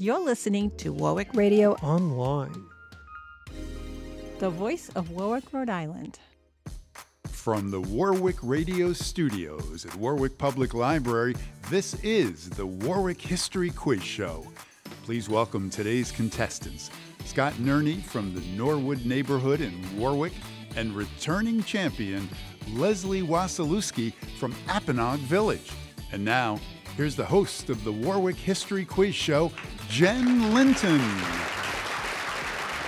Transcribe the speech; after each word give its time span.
You're 0.00 0.20
listening 0.20 0.70
to 0.76 0.92
Warwick 0.92 1.34
Radio 1.34 1.72
online. 1.76 2.66
the 4.38 4.48
voice 4.50 4.88
of 4.94 5.10
Warwick, 5.10 5.52
Rhode 5.52 5.68
Island. 5.68 6.20
From 7.28 7.72
the 7.72 7.80
Warwick 7.80 8.36
Radio 8.40 8.92
Studios 8.92 9.84
at 9.84 9.96
Warwick 9.96 10.38
Public 10.38 10.74
Library, 10.74 11.34
this 11.70 11.94
is 12.04 12.48
the 12.50 12.64
Warwick 12.66 13.20
History 13.20 13.70
Quiz 13.70 14.02
Show. 14.02 14.46
Please 15.02 15.28
welcome 15.28 15.68
today's 15.68 16.12
contestants 16.12 16.90
Scott 17.24 17.54
Nerney 17.54 18.00
from 18.00 18.32
the 18.34 18.42
Norwood 18.56 19.04
neighborhood 19.04 19.60
in 19.60 19.72
Warwick 19.98 20.32
and 20.76 20.94
returning 20.94 21.62
champion 21.64 22.28
Leslie 22.74 23.22
Wasilewski 23.22 24.12
from 24.38 24.52
Apponaug 24.68 25.18
Village. 25.18 25.72
And 26.12 26.24
now, 26.24 26.60
here's 26.96 27.16
the 27.16 27.24
host 27.24 27.68
of 27.70 27.82
the 27.82 27.92
Warwick 27.92 28.36
History 28.36 28.84
Quiz 28.84 29.14
Show, 29.14 29.50
Jen 29.88 30.52
Linton. 30.52 31.00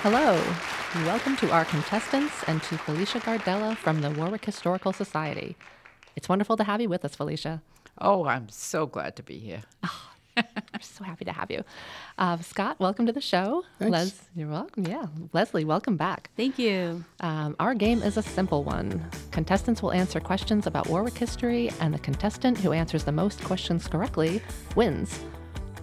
Hello. 0.02 0.38
Welcome 1.06 1.34
to 1.38 1.50
our 1.50 1.64
contestants 1.64 2.44
and 2.46 2.62
to 2.64 2.76
Felicia 2.76 3.20
Gardella 3.20 3.74
from 3.74 4.02
the 4.02 4.10
Warwick 4.10 4.44
Historical 4.44 4.92
Society. 4.92 5.56
It's 6.14 6.28
wonderful 6.28 6.58
to 6.58 6.64
have 6.64 6.82
you 6.82 6.90
with 6.90 7.02
us, 7.06 7.14
Felicia. 7.14 7.62
Oh, 7.98 8.26
I'm 8.26 8.50
so 8.50 8.86
glad 8.86 9.16
to 9.16 9.22
be 9.22 9.38
here. 9.38 9.62
I'm 10.36 10.82
so 10.82 11.02
happy 11.02 11.24
to 11.24 11.32
have 11.32 11.50
you. 11.50 11.64
Uh, 12.18 12.36
Scott, 12.38 12.78
welcome 12.78 13.06
to 13.06 13.12
the 13.12 13.20
show. 13.22 13.64
Thanks. 13.78 13.92
Les, 13.92 14.20
you're 14.36 14.48
welcome. 14.50 14.86
Yeah. 14.86 15.06
Leslie, 15.32 15.64
welcome 15.64 15.96
back. 15.96 16.28
Thank 16.36 16.58
you. 16.58 17.02
Um, 17.20 17.56
our 17.58 17.74
game 17.74 18.02
is 18.02 18.18
a 18.18 18.22
simple 18.22 18.62
one. 18.62 19.10
Contestants 19.30 19.82
will 19.82 19.92
answer 19.92 20.20
questions 20.20 20.66
about 20.66 20.86
Warwick 20.88 21.16
history, 21.16 21.70
and 21.80 21.94
the 21.94 21.98
contestant 21.98 22.58
who 22.58 22.72
answers 22.72 23.04
the 23.04 23.12
most 23.12 23.42
questions 23.42 23.88
correctly 23.88 24.42
wins. 24.76 25.18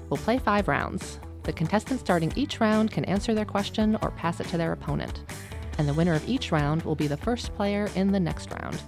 We'll 0.09 0.17
play 0.17 0.37
five 0.37 0.67
rounds. 0.67 1.19
The 1.43 1.53
contestant 1.53 1.99
starting 1.99 2.31
each 2.35 2.59
round 2.59 2.91
can 2.91 3.05
answer 3.05 3.33
their 3.33 3.45
question 3.45 3.97
or 4.01 4.11
pass 4.11 4.39
it 4.39 4.47
to 4.49 4.57
their 4.57 4.71
opponent. 4.71 5.23
And 5.77 5.87
the 5.87 5.93
winner 5.93 6.13
of 6.13 6.27
each 6.27 6.51
round 6.51 6.81
will 6.83 6.95
be 6.95 7.07
the 7.07 7.17
first 7.17 7.53
player 7.55 7.89
in 7.95 8.11
the 8.11 8.19
next 8.19 8.51
round. 8.51 8.81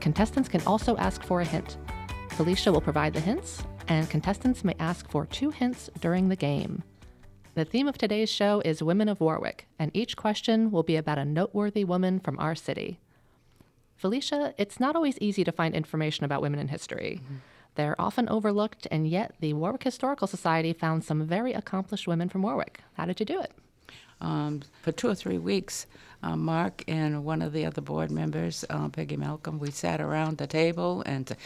Contestants 0.00 0.48
can 0.48 0.62
also 0.62 0.96
ask 0.96 1.22
for 1.22 1.40
a 1.40 1.44
hint. 1.44 1.76
Felicia 2.30 2.72
will 2.72 2.80
provide 2.80 3.14
the 3.14 3.20
hints, 3.20 3.62
and 3.88 4.08
contestants 4.08 4.64
may 4.64 4.74
ask 4.78 5.08
for 5.10 5.26
two 5.26 5.50
hints 5.50 5.90
during 6.00 6.28
the 6.28 6.36
game. 6.36 6.82
The 7.54 7.64
theme 7.64 7.86
of 7.86 7.98
today's 7.98 8.30
show 8.30 8.62
is 8.64 8.82
Women 8.82 9.08
of 9.08 9.20
Warwick, 9.20 9.66
and 9.78 9.90
each 9.94 10.16
question 10.16 10.70
will 10.70 10.82
be 10.82 10.96
about 10.96 11.18
a 11.18 11.24
noteworthy 11.24 11.84
woman 11.84 12.18
from 12.18 12.38
our 12.38 12.54
city. 12.54 12.98
Felicia, 13.94 14.54
it's 14.56 14.80
not 14.80 14.96
always 14.96 15.18
easy 15.20 15.44
to 15.44 15.52
find 15.52 15.74
information 15.74 16.24
about 16.24 16.42
women 16.42 16.58
in 16.58 16.68
history. 16.68 17.20
Mm-hmm. 17.22 17.34
They're 17.74 18.00
often 18.00 18.28
overlooked, 18.28 18.86
and 18.90 19.08
yet 19.08 19.34
the 19.40 19.54
Warwick 19.54 19.84
Historical 19.84 20.26
Society 20.26 20.72
found 20.72 21.04
some 21.04 21.26
very 21.26 21.52
accomplished 21.52 22.06
women 22.06 22.28
from 22.28 22.42
Warwick. 22.42 22.80
How 22.94 23.06
did 23.06 23.20
you 23.20 23.26
do 23.26 23.40
it? 23.40 23.52
Um, 24.20 24.62
for 24.82 24.92
two 24.92 25.08
or 25.08 25.14
three 25.14 25.38
weeks, 25.38 25.86
uh, 26.22 26.36
Mark 26.36 26.84
and 26.86 27.24
one 27.24 27.42
of 27.42 27.52
the 27.52 27.66
other 27.66 27.80
board 27.80 28.10
members, 28.10 28.64
uh, 28.70 28.88
Peggy 28.88 29.16
Malcolm, 29.16 29.58
we 29.58 29.70
sat 29.70 30.00
around 30.00 30.38
the 30.38 30.46
table 30.46 31.02
and 31.04 31.28
said, 31.28 31.38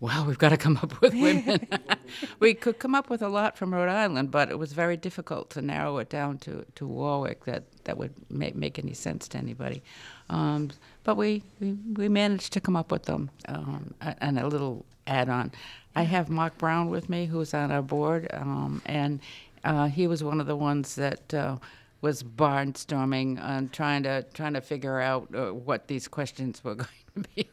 Wow, 0.00 0.24
we've 0.26 0.38
got 0.38 0.50
to 0.50 0.56
come 0.56 0.76
up 0.76 1.00
with 1.00 1.12
women. 1.12 1.66
we 2.40 2.54
could 2.54 2.78
come 2.78 2.94
up 2.94 3.10
with 3.10 3.20
a 3.20 3.28
lot 3.28 3.56
from 3.56 3.74
Rhode 3.74 3.88
Island, 3.88 4.30
but 4.30 4.48
it 4.48 4.58
was 4.58 4.72
very 4.72 4.96
difficult 4.96 5.50
to 5.50 5.62
narrow 5.62 5.98
it 5.98 6.08
down 6.08 6.38
to, 6.38 6.64
to 6.76 6.86
Warwick 6.86 7.44
that, 7.46 7.64
that 7.84 7.98
would 7.98 8.14
make, 8.30 8.54
make 8.54 8.78
any 8.78 8.94
sense 8.94 9.26
to 9.28 9.38
anybody. 9.38 9.82
Um, 10.30 10.70
but 11.02 11.16
we, 11.16 11.42
we, 11.58 11.72
we 11.72 12.08
managed 12.08 12.52
to 12.52 12.60
come 12.60 12.76
up 12.76 12.92
with 12.92 13.04
them. 13.04 13.30
Um, 13.48 13.94
and 14.00 14.38
a 14.38 14.46
little 14.46 14.84
add 15.08 15.28
on. 15.28 15.52
I 15.96 16.02
have 16.02 16.28
Mark 16.28 16.58
Brown 16.58 16.90
with 16.90 17.08
me, 17.08 17.26
who's 17.26 17.54
on 17.54 17.72
our 17.72 17.82
board, 17.82 18.28
um, 18.32 18.82
and 18.86 19.20
uh, 19.64 19.86
he 19.88 20.06
was 20.06 20.22
one 20.22 20.40
of 20.40 20.46
the 20.46 20.54
ones 20.56 20.94
that 20.94 21.34
uh, 21.34 21.56
was 22.00 22.22
barnstorming 22.22 23.40
and 23.42 23.72
trying 23.72 24.02
to 24.04 24.22
trying 24.34 24.54
to 24.54 24.60
figure 24.60 25.00
out 25.00 25.28
uh, 25.34 25.52
what 25.52 25.88
these 25.88 26.06
questions 26.08 26.62
were 26.62 26.74
going 26.84 26.88
to 27.16 27.24
be. 27.34 27.48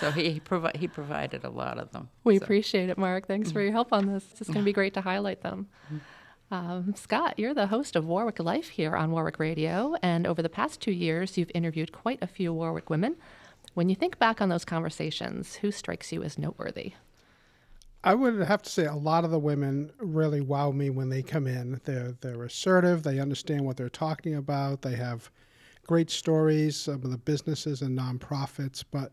so 0.00 0.10
he 0.10 0.40
provi- 0.40 0.76
he 0.78 0.88
provided 0.88 1.44
a 1.44 1.50
lot 1.50 1.78
of 1.78 1.92
them. 1.92 2.08
We 2.24 2.38
So- 2.38 2.44
appreciate 2.44 2.88
it, 2.90 2.98
Mark. 2.98 3.26
Thanks 3.28 3.52
for 3.52 3.60
your 3.60 3.72
help 3.72 3.92
on 3.92 4.06
this. 4.06 4.24
It's 4.40 4.48
going 4.48 4.60
to 4.60 4.64
be 4.64 4.72
great 4.72 4.94
to 4.94 5.00
highlight 5.02 5.42
them. 5.42 5.68
Um, 6.50 6.94
Scott, 6.96 7.38
you're 7.38 7.52
the 7.54 7.66
host 7.66 7.94
of 7.94 8.06
Warwick 8.06 8.38
Life 8.38 8.70
here 8.70 8.96
on 8.96 9.10
Warwick 9.10 9.38
Radio, 9.38 9.94
and 10.02 10.26
over 10.26 10.40
the 10.42 10.48
past 10.48 10.80
two 10.80 10.92
years, 10.92 11.36
you've 11.36 11.50
interviewed 11.54 11.92
quite 11.92 12.18
a 12.22 12.26
few 12.26 12.52
Warwick 12.54 12.88
women. 12.88 13.16
When 13.74 13.88
you 13.88 13.94
think 13.94 14.18
back 14.18 14.40
on 14.40 14.48
those 14.48 14.64
conversations, 14.64 15.56
who 15.56 15.70
strikes 15.70 16.12
you 16.12 16.22
as 16.22 16.38
noteworthy? 16.38 16.94
I 18.04 18.14
would 18.14 18.40
have 18.40 18.62
to 18.62 18.70
say 18.70 18.84
a 18.84 18.94
lot 18.94 19.24
of 19.24 19.30
the 19.30 19.38
women 19.38 19.90
really 19.98 20.40
wow 20.40 20.70
me 20.70 20.88
when 20.88 21.08
they 21.08 21.22
come 21.22 21.46
in. 21.46 21.80
They're 21.84 22.12
they're 22.20 22.44
assertive. 22.44 23.02
They 23.02 23.18
understand 23.18 23.64
what 23.64 23.76
they're 23.76 23.88
talking 23.88 24.36
about. 24.36 24.82
They 24.82 24.94
have 24.94 25.30
great 25.86 26.10
stories. 26.10 26.76
Some 26.76 27.02
of 27.02 27.10
the 27.10 27.18
businesses 27.18 27.82
and 27.82 27.98
nonprofits. 27.98 28.84
But 28.88 29.12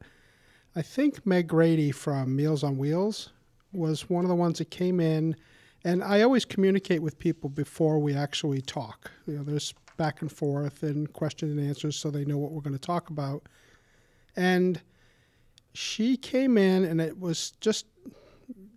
I 0.76 0.82
think 0.82 1.26
Meg 1.26 1.48
Grady 1.48 1.92
from 1.92 2.36
Meals 2.36 2.64
on 2.64 2.78
Wheels 2.78 3.32
was 3.74 4.10
one 4.10 4.24
of 4.24 4.30
the 4.30 4.36
ones 4.36 4.60
that 4.60 4.70
came 4.72 5.00
in. 5.00 5.36
And 5.84 6.04
I 6.04 6.22
always 6.22 6.46
communicate 6.46 7.02
with 7.02 7.20
people 7.20 7.50
before 7.50 8.00
we 8.00 8.16
actually 8.16 8.62
talk. 8.62 9.12
You 9.28 9.38
know, 9.38 9.44
there's 9.44 9.74
back 9.98 10.22
and 10.22 10.32
forth 10.32 10.84
and 10.84 11.12
question 11.14 11.50
and 11.52 11.60
answers, 11.60 11.96
so 11.96 12.10
they 12.10 12.26
know 12.26 12.38
what 12.38 12.52
we're 12.52 12.62
going 12.62 12.74
to 12.74 12.80
talk 12.80 13.10
about. 13.10 13.48
And 14.36 14.82
she 15.74 16.18
came 16.18 16.58
in, 16.58 16.84
and 16.84 17.02
it 17.02 17.20
was 17.20 17.52
just 17.60 17.86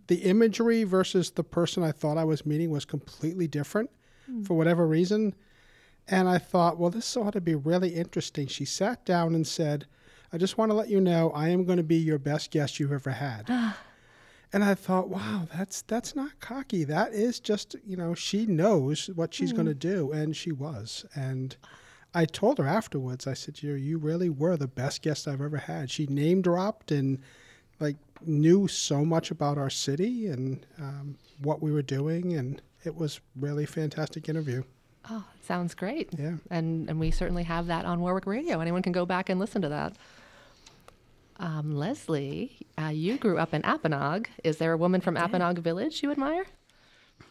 the 0.07 0.23
imagery 0.23 0.83
versus 0.83 1.31
the 1.31 1.43
person 1.43 1.83
I 1.83 1.91
thought 1.91 2.17
I 2.17 2.23
was 2.23 2.45
meeting 2.45 2.71
was 2.71 2.83
completely 2.83 3.47
different 3.47 3.89
hmm. 4.25 4.43
for 4.43 4.55
whatever 4.55 4.87
reason. 4.87 5.35
And 6.07 6.27
I 6.27 6.39
thought, 6.39 6.79
well, 6.79 6.89
this 6.89 7.15
ought 7.15 7.33
to 7.33 7.41
be 7.41 7.53
really 7.55 7.89
interesting. 7.89 8.47
She 8.47 8.65
sat 8.65 9.05
down 9.05 9.35
and 9.35 9.45
said, 9.45 9.85
I 10.33 10.37
just 10.37 10.57
want 10.57 10.71
to 10.71 10.75
let 10.75 10.89
you 10.89 10.99
know 10.99 11.31
I 11.31 11.49
am 11.49 11.63
going 11.63 11.77
to 11.77 11.83
be 11.83 11.97
your 11.97 12.17
best 12.17 12.49
guest 12.49 12.79
you've 12.79 12.91
ever 12.91 13.11
had. 13.11 13.49
and 14.53 14.63
I 14.63 14.73
thought, 14.73 15.09
wow, 15.09 15.47
that's 15.55 15.83
that's 15.83 16.15
not 16.15 16.39
cocky. 16.39 16.83
That 16.83 17.13
is 17.13 17.39
just, 17.39 17.75
you 17.85 17.95
know, 17.95 18.15
she 18.15 18.47
knows 18.47 19.11
what 19.13 19.33
she's 19.33 19.51
hmm. 19.51 19.57
going 19.57 19.67
to 19.67 19.75
do 19.75 20.11
and 20.11 20.35
she 20.35 20.51
was. 20.51 21.05
And 21.13 21.55
I 22.13 22.25
told 22.25 22.57
her 22.57 22.67
afterwards, 22.67 23.27
I 23.27 23.33
said, 23.33 23.61
you 23.61 23.73
you 23.73 23.97
really 23.97 24.29
were 24.29 24.57
the 24.57 24.67
best 24.67 25.01
guest 25.01 25.27
I've 25.27 25.41
ever 25.41 25.57
had. 25.57 25.91
She 25.91 26.07
name 26.07 26.41
dropped 26.41 26.91
and 26.91 27.19
like 27.79 27.97
knew 28.25 28.67
so 28.67 29.05
much 29.05 29.31
about 29.31 29.57
our 29.57 29.69
city 29.69 30.27
and 30.27 30.65
um, 30.79 31.17
what 31.41 31.61
we 31.61 31.71
were 31.71 31.81
doing, 31.81 32.33
and 32.33 32.61
it 32.83 32.95
was 32.95 33.19
really 33.35 33.65
fantastic 33.65 34.27
interview. 34.27 34.63
Oh, 35.09 35.23
sounds 35.41 35.73
great. 35.73 36.09
Yeah. 36.17 36.35
And 36.49 36.89
and 36.89 36.99
we 36.99 37.11
certainly 37.11 37.43
have 37.43 37.67
that 37.67 37.85
on 37.85 38.01
Warwick 38.01 38.25
Radio. 38.25 38.59
Anyone 38.59 38.81
can 38.81 38.91
go 38.91 39.05
back 39.05 39.29
and 39.29 39.39
listen 39.39 39.61
to 39.61 39.69
that. 39.69 39.93
Um, 41.39 41.75
Leslie, 41.75 42.57
uh, 42.77 42.87
you 42.87 43.17
grew 43.17 43.37
up 43.37 43.53
in 43.53 43.61
Apponaug. 43.61 44.27
Is 44.43 44.57
there 44.57 44.73
a 44.73 44.77
woman 44.77 44.99
from 44.99 45.15
Apponaug 45.15 45.59
Village 45.59 46.03
you 46.03 46.11
admire? 46.11 46.45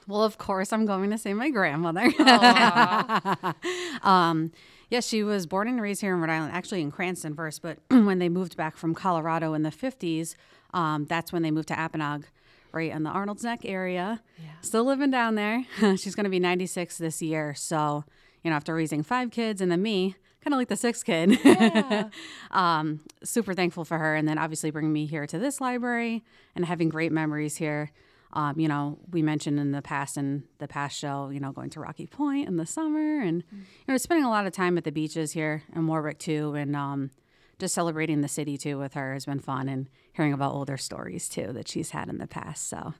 Well, 0.06 0.22
of 0.22 0.38
course, 0.38 0.72
I'm 0.72 0.86
going 0.86 1.10
to 1.10 1.18
say 1.18 1.34
my 1.34 1.50
grandmother. 1.50 2.10
um, 4.02 4.52
yes, 4.88 5.06
she 5.06 5.22
was 5.22 5.46
born 5.46 5.68
and 5.68 5.80
raised 5.80 6.00
here 6.00 6.14
in 6.14 6.20
Rhode 6.20 6.30
Island, 6.30 6.52
actually 6.54 6.80
in 6.80 6.90
Cranston 6.90 7.34
first, 7.34 7.62
but 7.62 7.78
when 7.90 8.18
they 8.18 8.28
moved 8.28 8.56
back 8.56 8.76
from 8.76 8.94
Colorado 8.94 9.54
in 9.54 9.62
the 9.62 9.70
50s, 9.70 10.34
um, 10.72 11.04
that's 11.06 11.32
when 11.32 11.42
they 11.42 11.50
moved 11.50 11.68
to 11.68 11.74
Apponaug, 11.74 12.24
right 12.72 12.90
in 12.90 13.02
the 13.02 13.10
Arnold's 13.10 13.44
Neck 13.44 13.60
area. 13.64 14.22
Still 14.62 14.84
living 14.84 15.10
down 15.10 15.34
there. 15.34 15.64
She's 15.96 16.14
going 16.14 16.24
to 16.24 16.30
be 16.30 16.40
96 16.40 16.98
this 16.98 17.20
year. 17.22 17.54
So, 17.54 18.04
you 18.42 18.50
know, 18.50 18.56
after 18.56 18.74
raising 18.74 19.02
five 19.02 19.30
kids 19.30 19.60
and 19.60 19.70
then 19.70 19.82
me, 19.82 20.16
kind 20.42 20.54
of 20.54 20.58
like 20.58 20.68
the 20.68 20.76
sixth 20.76 21.04
kid. 21.04 21.38
um, 22.50 23.00
super 23.22 23.54
thankful 23.54 23.84
for 23.84 23.98
her. 23.98 24.14
And 24.14 24.28
then 24.28 24.38
obviously 24.38 24.70
bringing 24.70 24.92
me 24.92 25.06
here 25.06 25.26
to 25.26 25.38
this 25.38 25.60
library 25.60 26.24
and 26.54 26.64
having 26.64 26.88
great 26.88 27.12
memories 27.12 27.56
here. 27.56 27.90
Um, 28.34 28.60
you 28.60 28.68
know, 28.68 28.98
we 29.10 29.22
mentioned 29.22 29.58
in 29.58 29.72
the 29.72 29.80
past 29.82 30.16
in 30.18 30.44
the 30.58 30.68
past 30.68 30.98
show, 30.98 31.30
you 31.30 31.40
know, 31.40 31.50
going 31.52 31.70
to 31.70 31.80
Rocky 31.80 32.06
Point 32.06 32.46
in 32.46 32.56
the 32.58 32.66
summer 32.66 33.20
and 33.22 33.42
you 33.52 33.58
know, 33.88 33.96
spending 33.96 34.24
a 34.24 34.28
lot 34.30 34.46
of 34.46 34.52
time 34.52 34.76
at 34.76 34.84
the 34.84 34.92
beaches 34.92 35.32
here 35.32 35.62
in 35.74 35.86
Warwick 35.86 36.18
too, 36.18 36.54
and 36.54 36.76
um, 36.76 37.10
just 37.58 37.74
celebrating 37.74 38.20
the 38.20 38.28
city 38.28 38.58
too 38.58 38.78
with 38.78 38.92
her 38.94 39.14
has 39.14 39.24
been 39.26 39.40
fun 39.40 39.68
and 39.68 39.88
hearing 40.12 40.32
about 40.34 40.52
older 40.52 40.76
stories 40.76 41.28
too 41.28 41.52
that 41.54 41.68
she's 41.68 41.90
had 41.90 42.08
in 42.10 42.18
the 42.18 42.26
past. 42.26 42.68
So 42.68 42.92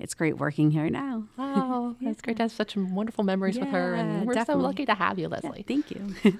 it's 0.00 0.14
great 0.14 0.38
working 0.38 0.72
here 0.72 0.90
now. 0.90 1.24
Oh, 1.38 1.96
it's 2.00 2.20
great 2.22 2.36
to 2.38 2.42
have 2.44 2.52
such 2.52 2.76
wonderful 2.76 3.22
memories 3.24 3.58
with 3.58 3.68
her, 3.68 3.94
and 3.94 4.26
we're 4.26 4.34
definitely. 4.34 4.62
so 4.62 4.66
lucky 4.66 4.86
to 4.86 4.94
have 4.94 5.18
you, 5.18 5.24
Yeah, 5.28 5.28
Leslie. 5.42 5.64
thank 5.66 5.90
you. 5.90 6.14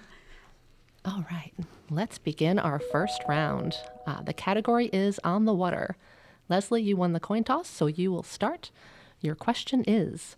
All 1.04 1.24
right, 1.30 1.52
let's 1.90 2.18
begin 2.18 2.58
our 2.58 2.78
first 2.78 3.22
round. 3.28 3.74
Uh, 4.06 4.22
the 4.22 4.32
category 4.32 4.86
is 4.86 5.18
on 5.24 5.44
the 5.46 5.54
water. 5.54 5.96
Leslie, 6.52 6.82
you 6.82 6.98
won 6.98 7.14
the 7.14 7.18
coin 7.18 7.44
toss, 7.44 7.66
so 7.66 7.86
you 7.86 8.12
will 8.12 8.22
start. 8.22 8.70
Your 9.22 9.34
question 9.34 9.82
is 9.86 10.36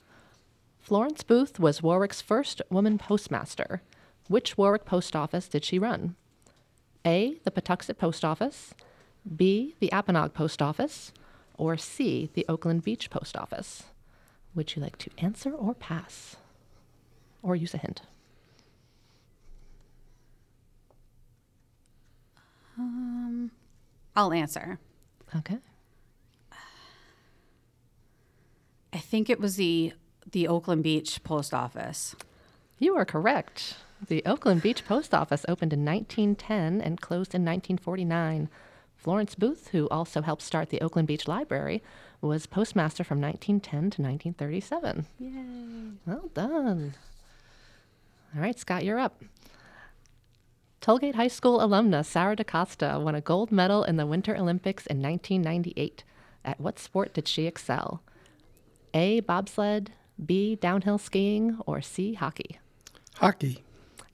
Florence 0.78 1.24
Booth 1.24 1.58
was 1.58 1.82
Warwick's 1.82 2.20
first 2.20 2.62
woman 2.70 2.98
postmaster. 2.98 3.82
Which 4.28 4.56
Warwick 4.56 4.84
post 4.84 5.16
office 5.16 5.48
did 5.48 5.64
she 5.64 5.76
run? 5.76 6.14
A. 7.04 7.40
The 7.42 7.50
Pawtuxet 7.50 7.98
Post 7.98 8.24
Office, 8.24 8.74
B. 9.36 9.74
The 9.80 9.90
Apponaug 9.92 10.34
Post 10.34 10.62
Office, 10.62 11.12
or 11.58 11.76
C. 11.76 12.30
The 12.34 12.46
Oakland 12.48 12.84
Beach 12.84 13.10
Post 13.10 13.36
Office? 13.36 13.82
Would 14.54 14.76
you 14.76 14.82
like 14.82 14.98
to 14.98 15.10
answer 15.18 15.50
or 15.50 15.74
pass? 15.74 16.36
Or 17.42 17.56
use 17.56 17.74
a 17.74 17.78
hint? 17.78 18.02
Um, 22.78 23.50
I'll 24.14 24.32
answer. 24.32 24.78
Okay. 25.34 25.58
I 28.94 28.98
think 28.98 29.28
it 29.28 29.40
was 29.40 29.56
the 29.56 29.92
the 30.30 30.48
Oakland 30.48 30.84
Beach 30.84 31.22
post 31.24 31.52
office. 31.52 32.14
You 32.78 32.96
are 32.96 33.04
correct. 33.04 33.76
The 34.06 34.22
Oakland 34.26 34.62
Beach 34.62 34.84
Post 34.84 35.14
Office 35.14 35.46
opened 35.48 35.72
in 35.72 35.84
1910 35.84 36.80
and 36.80 37.00
closed 37.00 37.34
in 37.34 37.42
1949. 37.42 38.48
Florence 38.96 39.34
Booth, 39.34 39.68
who 39.68 39.88
also 39.88 40.22
helped 40.22 40.42
start 40.42 40.70
the 40.70 40.80
Oakland 40.80 41.08
Beach 41.08 41.26
Library, 41.26 41.82
was 42.20 42.46
postmaster 42.46 43.04
from 43.04 43.20
1910 43.20 43.90
to 43.90 44.02
1937. 44.02 45.06
Yay. 45.18 45.96
Well 46.06 46.30
done. 46.34 46.94
All 48.34 48.42
right, 48.42 48.58
Scott, 48.58 48.84
you're 48.84 48.98
up. 48.98 49.22
Tollgate 50.82 51.14
High 51.14 51.28
School 51.28 51.60
alumna 51.60 52.04
Sara 52.04 52.36
DeCosta 52.36 53.00
won 53.00 53.14
a 53.14 53.20
gold 53.20 53.50
medal 53.50 53.84
in 53.84 53.96
the 53.96 54.06
Winter 54.06 54.36
Olympics 54.36 54.86
in 54.86 55.00
1998. 55.00 56.04
At 56.44 56.60
what 56.60 56.78
sport 56.78 57.14
did 57.14 57.26
she 57.26 57.46
excel? 57.46 58.02
A. 58.94 59.20
Bobsled, 59.20 59.90
B. 60.24 60.54
Downhill 60.56 60.98
skiing, 60.98 61.58
or 61.66 61.82
C. 61.82 62.14
Hockey? 62.14 62.58
Hockey. 63.16 63.62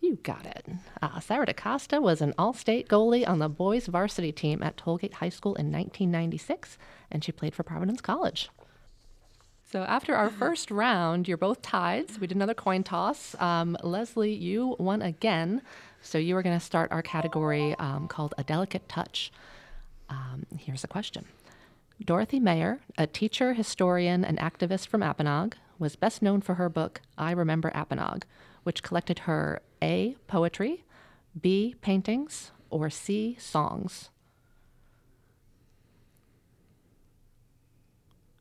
You 0.01 0.17
got 0.23 0.47
it. 0.47 0.67
Uh, 1.03 1.21
Sara 1.21 1.47
DeCosta 1.47 2.01
was 2.01 2.23
an 2.23 2.33
all 2.39 2.55
state 2.55 2.89
goalie 2.89 3.29
on 3.29 3.39
the 3.39 3.51
boys 3.51 3.87
varsity 3.87 4.33
team 4.33 4.63
at 4.63 4.79
Tollgate 4.79 5.15
High 5.15 5.29
School 5.29 5.55
in 5.55 5.67
1996, 5.67 6.79
and 7.11 7.23
she 7.23 7.33
played 7.33 7.55
for 7.55 7.63
Providence 7.63 8.01
College. 8.01 8.49
So 9.71 9.83
after 9.83 10.17
our 10.17 10.31
first 10.31 10.71
round, 10.71 11.29
you're 11.29 11.37
both 11.37 11.63
tied. 11.63 12.11
So 12.11 12.19
we 12.21 12.27
did 12.27 12.37
another 12.37 12.55
coin 12.55 12.83
toss. 12.83 13.37
Um, 13.41 13.77
Leslie, 13.85 14.35
you 14.35 14.75
won 14.81 15.01
again. 15.01 15.63
So 16.03 16.19
you 16.19 16.37
are 16.37 16.43
going 16.43 16.59
to 16.59 16.65
start 16.65 16.91
our 16.91 17.03
category 17.03 17.77
um, 17.79 18.09
called 18.09 18.35
A 18.37 18.43
Delicate 18.43 18.89
Touch. 18.89 19.31
Um, 20.09 20.45
here's 20.59 20.83
a 20.83 20.89
question 20.89 21.25
Dorothy 22.05 22.41
Mayer, 22.41 22.81
a 22.97 23.07
teacher, 23.07 23.53
historian, 23.55 24.25
and 24.25 24.39
activist 24.39 24.89
from 24.89 25.03
Apponaug, 25.03 25.55
was 25.79 25.97
best 25.97 26.23
known 26.23 26.41
for 26.41 26.55
her 26.55 26.69
book, 26.69 27.01
I 27.19 27.31
Remember 27.33 27.71
Apponaug, 27.75 28.23
which 28.63 28.83
collected 28.83 29.21
her 29.21 29.61
A. 29.83 30.17
Poetry, 30.27 30.85
B. 31.39 31.75
Paintings, 31.81 32.53
or 32.71 32.91
C. 32.91 33.37
Songs. 33.39 34.11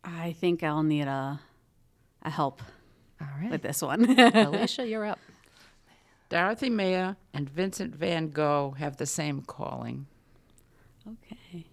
I 0.03 0.33
think 0.33 0.63
I'll 0.63 0.83
need 0.83 1.07
a 1.07 1.39
a 2.21 2.29
help 2.29 2.61
All 3.21 3.27
right. 3.41 3.51
with 3.51 3.61
this 3.61 3.81
one. 3.81 4.15
Felicia, 4.31 4.85
you're 4.88 5.06
up. 5.06 5.19
Dorothy 6.29 6.69
Mayer 6.69 7.15
and 7.33 7.50
Vincent 7.50 7.95
van 7.95 8.29
Gogh 8.29 8.75
have 8.77 8.97
the 8.97 9.06
same 9.06 9.41
calling. 9.41 10.07
okay. 11.07 11.65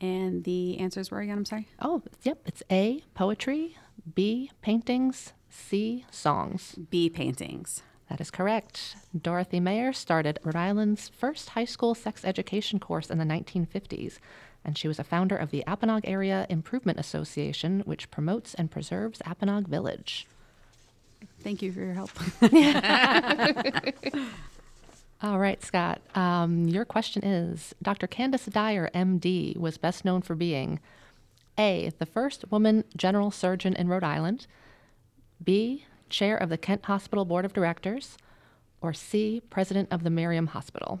And 0.00 0.44
the 0.44 0.78
answers 0.78 1.10
were 1.10 1.20
again, 1.20 1.38
I'm 1.38 1.44
sorry. 1.44 1.68
Oh, 1.80 2.02
yep. 2.22 2.42
It's 2.46 2.62
A. 2.70 3.02
Poetry, 3.14 3.76
B. 4.14 4.50
Paintings, 4.60 5.32
C. 5.48 6.04
Songs. 6.10 6.74
B 6.90 7.08
paintings. 7.08 7.82
That 8.10 8.20
is 8.20 8.30
correct. 8.30 8.96
Dorothy 9.18 9.60
Mayer 9.60 9.92
started 9.92 10.38
Rhode 10.44 10.56
Island's 10.56 11.08
first 11.08 11.50
high 11.50 11.64
school 11.64 11.94
sex 11.94 12.24
education 12.24 12.78
course 12.78 13.08
in 13.10 13.18
the 13.18 13.24
1950s, 13.24 14.18
and 14.64 14.76
she 14.76 14.88
was 14.88 14.98
a 14.98 15.04
founder 15.04 15.36
of 15.36 15.50
the 15.50 15.64
Apponaug 15.66 16.02
Area 16.04 16.46
Improvement 16.50 16.98
Association, 16.98 17.80
which 17.86 18.10
promotes 18.10 18.54
and 18.54 18.70
preserves 18.70 19.20
Apponaug 19.20 19.68
Village. 19.68 20.26
Thank 21.40 21.62
you 21.62 21.72
for 21.72 21.80
your 21.80 21.94
help. 21.94 22.10
All 25.24 25.38
right, 25.38 25.62
Scott. 25.62 26.02
Um, 26.14 26.68
your 26.68 26.84
question 26.84 27.24
is 27.24 27.74
Dr. 27.82 28.06
Candace 28.06 28.44
Dyer, 28.44 28.90
MD, 28.94 29.56
was 29.56 29.78
best 29.78 30.04
known 30.04 30.20
for 30.20 30.34
being 30.34 30.80
A, 31.56 31.92
the 31.98 32.04
first 32.04 32.44
woman 32.50 32.84
general 32.94 33.30
surgeon 33.30 33.72
in 33.74 33.88
Rhode 33.88 34.04
Island, 34.04 34.46
B, 35.42 35.86
chair 36.10 36.36
of 36.36 36.50
the 36.50 36.58
Kent 36.58 36.84
Hospital 36.84 37.24
Board 37.24 37.46
of 37.46 37.54
Directors, 37.54 38.18
or 38.82 38.92
C, 38.92 39.40
president 39.48 39.88
of 39.90 40.04
the 40.04 40.10
Miriam 40.10 40.48
Hospital. 40.48 41.00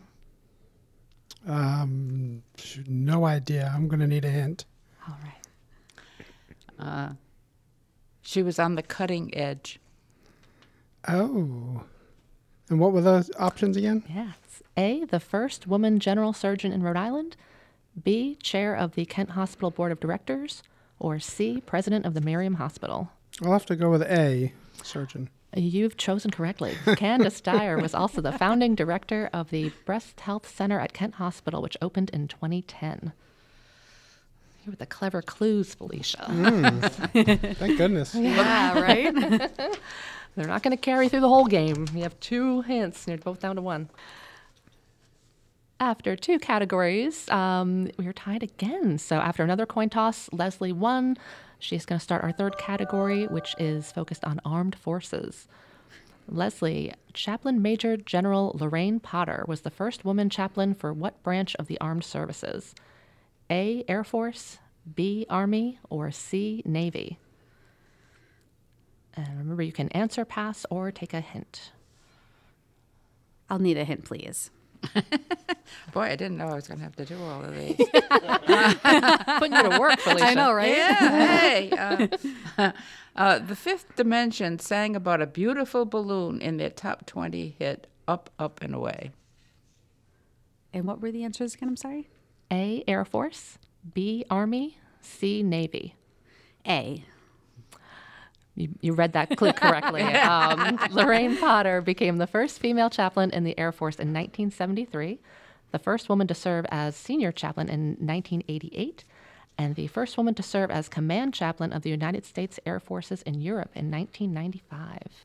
Um, 1.46 2.42
no 2.86 3.26
idea. 3.26 3.70
I'm 3.74 3.88
going 3.88 4.00
to 4.00 4.06
need 4.06 4.24
a 4.24 4.30
hint. 4.30 4.64
All 5.06 5.18
right. 5.22 7.10
She 8.22 8.42
was 8.42 8.58
on 8.58 8.76
the 8.76 8.82
cutting 8.82 9.36
edge. 9.36 9.78
Oh. 11.06 11.84
And 12.68 12.80
what 12.80 12.92
were 12.92 13.00
the 13.00 13.28
options 13.38 13.76
again? 13.76 14.04
Yeah. 14.08 14.32
It's 14.44 14.62
A, 14.76 15.04
the 15.04 15.20
first 15.20 15.66
woman 15.66 16.00
general 16.00 16.32
surgeon 16.32 16.72
in 16.72 16.82
Rhode 16.82 16.96
Island, 16.96 17.36
B, 18.02 18.36
chair 18.36 18.74
of 18.74 18.94
the 18.94 19.04
Kent 19.04 19.30
Hospital 19.30 19.70
Board 19.70 19.92
of 19.92 20.00
Directors, 20.00 20.62
or 20.98 21.18
C, 21.20 21.62
president 21.64 22.06
of 22.06 22.14
the 22.14 22.20
Miriam 22.20 22.54
Hospital. 22.54 23.10
I'll 23.42 23.52
have 23.52 23.66
to 23.66 23.76
go 23.76 23.90
with 23.90 24.02
A, 24.02 24.52
surgeon. 24.82 25.28
You've 25.56 25.96
chosen 25.96 26.30
correctly. 26.30 26.74
Candace 26.96 27.40
Dyer 27.40 27.78
was 27.78 27.94
also 27.94 28.20
the 28.20 28.32
founding 28.32 28.74
director 28.74 29.30
of 29.32 29.50
the 29.50 29.70
Breast 29.84 30.20
Health 30.20 30.48
Center 30.48 30.80
at 30.80 30.92
Kent 30.92 31.14
Hospital, 31.16 31.62
which 31.62 31.76
opened 31.80 32.10
in 32.10 32.26
2010. 32.26 33.12
You 34.64 34.72
were 34.72 34.76
the 34.76 34.86
clever 34.86 35.20
clues, 35.20 35.74
Felicia. 35.74 36.24
Thank 37.12 37.76
goodness. 37.76 38.14
yeah, 38.14 38.80
right? 38.80 39.14
They're 40.36 40.46
not 40.46 40.62
going 40.62 40.74
to 40.76 40.80
carry 40.80 41.10
through 41.10 41.20
the 41.20 41.28
whole 41.28 41.44
game. 41.44 41.86
You 41.94 42.02
have 42.02 42.18
two 42.18 42.62
hints, 42.62 43.06
and 43.06 43.12
you're 43.12 43.22
both 43.22 43.40
down 43.40 43.56
to 43.56 43.62
one. 43.62 43.90
After 45.78 46.16
two 46.16 46.38
categories, 46.38 47.28
um, 47.28 47.90
we 47.98 48.06
are 48.06 48.12
tied 48.14 48.42
again. 48.42 48.96
So 48.96 49.16
after 49.16 49.42
another 49.42 49.66
coin 49.66 49.90
toss, 49.90 50.30
Leslie 50.32 50.72
won. 50.72 51.18
She's 51.58 51.84
going 51.84 51.98
to 51.98 52.02
start 52.04 52.24
our 52.24 52.32
third 52.32 52.56
category, 52.56 53.26
which 53.26 53.54
is 53.58 53.92
focused 53.92 54.24
on 54.24 54.40
armed 54.46 54.76
forces. 54.76 55.46
Leslie, 56.26 56.94
Chaplain 57.12 57.60
Major 57.60 57.98
General 57.98 58.56
Lorraine 58.58 58.98
Potter 58.98 59.44
was 59.46 59.60
the 59.60 59.70
first 59.70 60.06
woman 60.06 60.30
chaplain 60.30 60.74
for 60.74 60.90
what 60.92 61.22
branch 61.22 61.54
of 61.56 61.66
the 61.66 61.78
armed 61.82 62.04
services? 62.04 62.74
A. 63.50 63.84
Air 63.88 64.04
Force, 64.04 64.58
B. 64.94 65.26
Army, 65.28 65.78
or 65.90 66.10
C. 66.10 66.62
Navy? 66.64 67.18
And 69.14 69.38
remember, 69.38 69.62
you 69.62 69.72
can 69.72 69.88
answer, 69.90 70.24
pass, 70.24 70.66
or 70.70 70.90
take 70.90 71.14
a 71.14 71.20
hint. 71.20 71.72
I'll 73.48 73.58
need 73.58 73.76
a 73.76 73.84
hint, 73.84 74.04
please. 74.04 74.50
Boy, 75.92 76.02
I 76.02 76.16
didn't 76.16 76.36
know 76.36 76.48
I 76.48 76.54
was 76.54 76.66
going 76.66 76.78
to 76.78 76.84
have 76.84 76.96
to 76.96 77.04
do 77.04 77.16
all 77.22 77.44
of 77.44 77.54
these. 77.54 77.76
Putting 79.38 79.56
you 79.56 79.70
to 79.70 79.78
work, 79.78 79.98
Felicia. 80.00 80.26
I 80.26 80.34
know, 80.34 80.52
right? 80.52 80.76
yeah, 80.76 81.38
hey. 81.38 81.70
Uh, 82.56 82.70
uh, 83.16 83.38
the 83.40 83.56
Fifth 83.56 83.96
Dimension 83.96 84.60
sang 84.60 84.94
about 84.94 85.20
a 85.20 85.26
beautiful 85.26 85.84
balloon 85.84 86.40
in 86.40 86.56
their 86.56 86.70
top 86.70 87.04
20 87.06 87.56
hit 87.58 87.88
Up, 88.06 88.30
Up, 88.38 88.60
and 88.62 88.74
Away. 88.74 89.10
And 90.72 90.84
what 90.84 91.00
were 91.00 91.10
the 91.10 91.24
answers 91.24 91.54
again? 91.54 91.68
I'm 91.70 91.76
sorry. 91.76 92.08
A. 92.54 92.84
Air 92.86 93.04
Force, 93.04 93.58
B. 93.94 94.24
Army, 94.30 94.78
C. 95.00 95.42
Navy. 95.42 95.96
A. 96.66 97.04
You, 98.54 98.68
you 98.80 98.92
read 98.92 99.12
that 99.14 99.36
clue 99.36 99.52
correctly. 99.52 100.02
um, 100.02 100.78
Lorraine 100.92 101.36
Potter 101.36 101.80
became 101.80 102.18
the 102.18 102.28
first 102.28 102.60
female 102.60 102.88
chaplain 102.88 103.30
in 103.30 103.42
the 103.42 103.58
Air 103.58 103.72
Force 103.72 103.96
in 103.96 104.08
1973, 104.08 105.18
the 105.72 105.78
first 105.80 106.08
woman 106.08 106.28
to 106.28 106.34
serve 106.34 106.64
as 106.68 106.94
senior 106.94 107.32
chaplain 107.32 107.68
in 107.68 107.96
1988, 107.98 109.02
and 109.58 109.74
the 109.74 109.88
first 109.88 110.16
woman 110.16 110.34
to 110.34 110.42
serve 110.42 110.70
as 110.70 110.88
command 110.88 111.34
chaplain 111.34 111.72
of 111.72 111.82
the 111.82 111.90
United 111.90 112.24
States 112.24 112.60
Air 112.64 112.78
Forces 112.78 113.22
in 113.22 113.40
Europe 113.40 113.72
in 113.74 113.90
1995. 113.90 115.24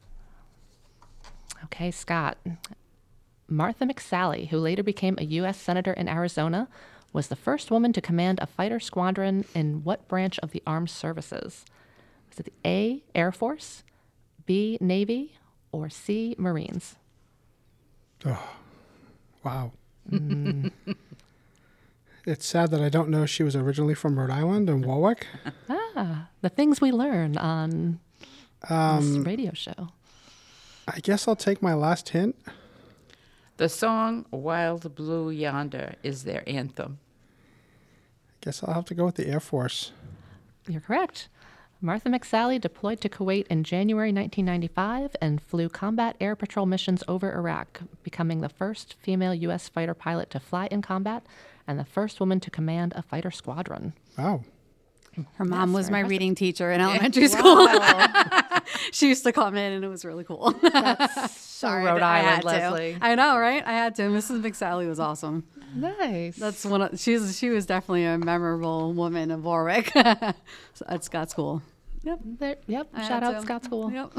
Okay, 1.66 1.92
Scott. 1.92 2.40
Martha 3.48 3.86
McSally, 3.86 4.48
who 4.50 4.58
later 4.58 4.84
became 4.84 5.16
a 5.18 5.24
U.S. 5.24 5.58
Senator 5.60 5.94
in 5.94 6.08
Arizona, 6.08 6.68
was 7.14 7.28
the 7.28 7.36
first 7.36 7.72
woman 7.72 7.92
to 7.94 8.02
command 8.02 8.40
a 8.42 8.46
fighter 8.48 8.80
squadron 8.80 9.46
in 9.56 9.84
what 9.84 10.08
branch 10.08 10.38
of 10.40 10.52
the 10.52 10.62
armed 10.68 10.90
services? 10.90 11.66
Was 12.30 12.40
it 12.40 12.46
the 12.46 12.54
A, 12.70 13.04
Air 13.16 13.32
Force, 13.32 13.84
B, 14.46 14.78
Navy, 14.80 15.36
or 15.72 15.90
C, 15.90 16.36
Marines? 16.38 16.96
Oh, 18.26 18.50
Wow. 19.44 19.72
it's 22.26 22.46
sad 22.46 22.72
that 22.72 22.82
I 22.82 22.90
don't 22.90 23.10
know 23.10 23.26
she 23.26 23.44
was 23.44 23.56
originally 23.56 23.94
from 23.96 24.20
Rhode 24.20 24.30
Island 24.32 24.70
and 24.70 24.86
Warwick. 24.86 25.26
Ah, 25.70 26.28
the 26.42 26.50
things 26.50 26.82
we 26.82 26.92
learn 26.92 27.38
on 27.38 28.00
this 28.70 29.18
radio 29.26 29.54
show. 29.54 29.90
I 30.88 31.00
guess 31.00 31.28
I'll 31.28 31.36
take 31.36 31.62
my 31.62 31.74
last 31.74 32.10
hint. 32.10 32.36
The 33.60 33.68
song 33.68 34.26
Wild 34.32 34.96
Blue 34.96 35.30
Yonder 35.30 35.96
is 36.02 36.24
their 36.24 36.44
anthem. 36.48 37.00
I 38.30 38.36
guess 38.40 38.64
I'll 38.64 38.74
have 38.74 38.86
to 38.86 38.94
go 38.94 39.04
with 39.04 39.16
the 39.16 39.28
Air 39.28 39.42
Force. 39.42 39.92
You're 40.66 40.80
correct. 40.80 41.28
Martha 41.82 42.08
McSally 42.08 42.62
deployed 42.62 43.02
to 43.02 43.10
Kuwait 43.10 43.48
in 43.48 43.66
January 43.66 44.14
1995 44.14 45.14
and 45.22 45.42
flew 45.42 45.68
combat 45.68 46.16
air 46.22 46.38
patrol 46.38 46.68
missions 46.68 47.04
over 47.10 47.36
Iraq, 47.36 47.82
becoming 48.02 48.40
the 48.40 48.48
first 48.48 48.96
female 49.02 49.36
U.S. 49.36 49.68
fighter 49.68 49.94
pilot 49.94 50.30
to 50.30 50.40
fly 50.40 50.68
in 50.68 50.82
combat 50.82 51.26
and 51.68 51.78
the 51.78 51.84
first 51.84 52.22
woman 52.22 52.40
to 52.40 52.50
command 52.50 52.94
a 52.96 53.02
fighter 53.02 53.30
squadron. 53.30 53.92
Wow. 54.18 54.46
Her 55.34 55.44
mom 55.44 55.74
was 55.74 55.92
my 55.92 56.00
reading 56.00 56.34
teacher 56.34 56.72
in 56.72 56.80
elementary 56.80 57.28
school. 57.38 57.68
She 58.92 59.08
used 59.10 59.24
to 59.24 59.32
come 59.32 59.56
in, 59.56 59.74
and 59.74 59.84
it 59.84 59.88
was 59.88 60.06
really 60.06 60.24
cool. 60.24 60.54
So 61.60 61.68
Sorry, 61.68 61.84
Rhode 61.84 62.02
I 62.02 62.20
Island, 62.22 62.42
to. 62.44 62.48
Leslie. 62.48 62.98
I 63.02 63.16
know, 63.16 63.38
right? 63.38 63.62
I 63.68 63.74
had 63.74 63.94
to. 63.96 64.04
Mrs. 64.04 64.42
McSally 64.42 64.88
was 64.88 64.98
awesome. 64.98 65.44
Nice. 65.76 66.38
That's 66.38 66.64
one. 66.64 66.82
Of, 66.84 66.98
she's 66.98 67.38
she 67.38 67.50
was 67.50 67.66
definitely 67.66 68.06
a 68.06 68.18
memorable 68.18 68.94
woman 68.94 69.30
of 69.30 69.44
Warwick 69.44 69.94
at 69.96 70.36
Scott 71.02 71.30
School. 71.30 71.62
Yep. 72.04 72.20
There, 72.24 72.56
yep. 72.66 72.88
I 72.94 73.06
Shout 73.06 73.24
out 73.24 73.32
to. 73.34 73.42
Scott 73.42 73.66
School. 73.66 73.92
Yep. 73.92 74.12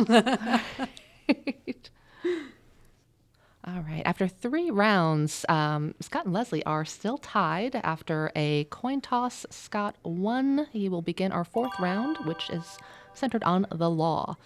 All 3.64 3.80
right. 3.88 4.02
After 4.04 4.28
three 4.28 4.70
rounds, 4.70 5.46
um, 5.48 5.94
Scott 6.00 6.26
and 6.26 6.34
Leslie 6.34 6.64
are 6.64 6.84
still 6.84 7.16
tied. 7.16 7.74
After 7.76 8.30
a 8.36 8.64
coin 8.64 9.00
toss, 9.00 9.46
Scott 9.48 9.96
won. 10.02 10.66
He 10.72 10.90
will 10.90 11.02
begin 11.02 11.32
our 11.32 11.44
fourth 11.44 11.72
round, 11.80 12.18
which 12.26 12.50
is 12.50 12.78
centered 13.14 13.44
on 13.44 13.66
the 13.70 13.88
law. 13.90 14.36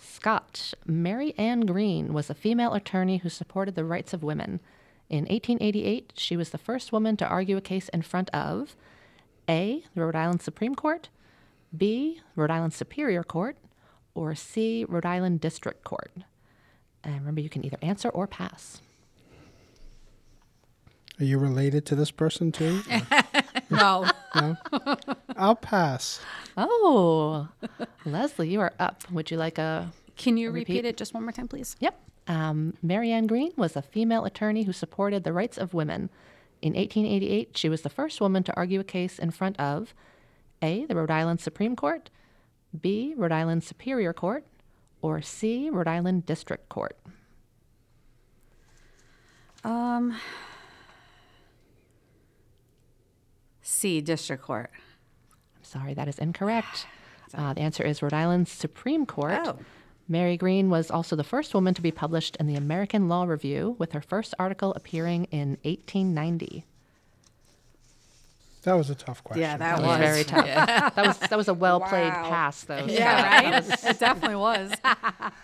Scott, 0.00 0.74
Mary 0.86 1.34
Ann 1.36 1.60
Green 1.60 2.12
was 2.12 2.30
a 2.30 2.34
female 2.34 2.72
attorney 2.72 3.18
who 3.18 3.28
supported 3.28 3.74
the 3.74 3.84
rights 3.84 4.12
of 4.12 4.22
women. 4.22 4.60
In 5.08 5.24
1888, 5.24 6.14
she 6.16 6.36
was 6.36 6.50
the 6.50 6.58
first 6.58 6.92
woman 6.92 7.16
to 7.18 7.26
argue 7.26 7.56
a 7.56 7.60
case 7.60 7.88
in 7.90 8.02
front 8.02 8.30
of 8.30 8.76
A, 9.48 9.84
the 9.94 10.00
Rhode 10.00 10.16
Island 10.16 10.40
Supreme 10.40 10.74
Court, 10.74 11.10
B, 11.76 12.20
Rhode 12.34 12.50
Island 12.50 12.72
Superior 12.72 13.22
Court, 13.22 13.56
or 14.14 14.34
C, 14.34 14.84
Rhode 14.88 15.06
Island 15.06 15.40
District 15.40 15.84
Court. 15.84 16.12
And 17.04 17.14
remember, 17.16 17.40
you 17.40 17.48
can 17.48 17.64
either 17.64 17.78
answer 17.82 18.08
or 18.08 18.26
pass. 18.26 18.80
Are 21.18 21.24
you 21.24 21.38
related 21.38 21.84
to 21.86 21.94
this 21.94 22.10
person 22.10 22.50
too? 22.52 22.80
No. 23.70 24.06
no. 24.34 24.56
I'll 25.36 25.54
pass. 25.56 26.20
Oh, 26.56 27.48
Leslie, 28.04 28.48
you 28.48 28.60
are 28.60 28.72
up. 28.78 29.08
Would 29.10 29.30
you 29.30 29.36
like 29.36 29.58
a? 29.58 29.92
Can 30.16 30.36
you 30.36 30.50
Repeat. 30.50 30.74
repeat 30.74 30.84
it 30.88 30.96
just 30.96 31.14
one 31.14 31.22
more 31.22 31.32
time, 31.32 31.48
please? 31.48 31.76
Yep. 31.80 31.98
Um, 32.28 32.74
Mary 32.82 33.10
Ann 33.12 33.26
Green 33.26 33.52
was 33.56 33.76
a 33.76 33.82
female 33.82 34.24
attorney 34.24 34.64
who 34.64 34.72
supported 34.72 35.24
the 35.24 35.32
rights 35.32 35.56
of 35.56 35.72
women. 35.74 36.10
In 36.62 36.74
1888, 36.74 37.56
she 37.56 37.68
was 37.68 37.82
the 37.82 37.88
first 37.88 38.20
woman 38.20 38.42
to 38.44 38.54
argue 38.56 38.80
a 38.80 38.84
case 38.84 39.18
in 39.18 39.30
front 39.30 39.58
of 39.58 39.94
A, 40.62 40.84
the 40.86 40.94
Rhode 40.94 41.10
Island 41.10 41.40
Supreme 41.40 41.74
Court, 41.74 42.10
B, 42.78 43.14
Rhode 43.16 43.32
Island 43.32 43.64
Superior 43.64 44.12
Court, 44.12 44.44
or 45.00 45.22
C, 45.22 45.70
Rhode 45.70 45.88
Island 45.88 46.26
District 46.26 46.68
Court. 46.68 46.96
Um. 49.64 50.16
C. 53.70 54.00
District 54.00 54.42
Court. 54.42 54.70
I'm 55.56 55.64
sorry, 55.64 55.94
that 55.94 56.08
is 56.08 56.18
incorrect. 56.18 56.86
Uh, 57.32 57.54
the 57.54 57.60
answer 57.60 57.84
is 57.84 58.02
Rhode 58.02 58.12
Island 58.12 58.48
Supreme 58.48 59.06
Court. 59.06 59.38
Oh. 59.44 59.56
Mary 60.08 60.36
Green 60.36 60.68
was 60.68 60.90
also 60.90 61.14
the 61.14 61.22
first 61.22 61.54
woman 61.54 61.74
to 61.74 61.80
be 61.80 61.92
published 61.92 62.34
in 62.40 62.48
the 62.48 62.56
American 62.56 63.08
Law 63.08 63.22
Review, 63.22 63.76
with 63.78 63.92
her 63.92 64.00
first 64.00 64.34
article 64.36 64.74
appearing 64.74 65.26
in 65.26 65.50
1890. 65.62 66.64
That 68.62 68.74
was 68.74 68.90
a 68.90 68.94
tough 68.94 69.24
question. 69.24 69.40
Yeah, 69.42 69.56
that 69.56 69.78
That 69.78 69.80
was 69.80 69.88
was 69.88 69.98
very 69.98 70.24
tough. 70.24 70.44
that 70.94 70.96
was 71.06 71.18
that 71.18 71.36
was 71.36 71.48
a 71.48 71.54
well 71.54 71.80
played 71.80 72.12
Wow. 72.12 72.28
pass, 72.28 72.62
though. 72.64 72.84
Yeah, 72.86 73.50
right. 73.52 73.64
it 73.84 73.98
definitely 73.98 74.36
was. 74.36 74.72